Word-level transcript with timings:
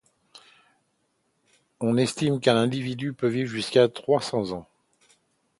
On 1.79 1.95
estime 1.95 2.39
qu'un 2.39 2.57
individu 2.57 3.13
peut 3.13 3.27
vivre 3.27 3.51
jusqu'à 3.51 3.87
trois 3.87 4.19
cents 4.19 4.51
ans. 4.51 4.67